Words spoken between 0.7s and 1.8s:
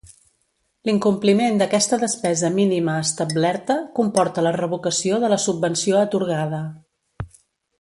L'incompliment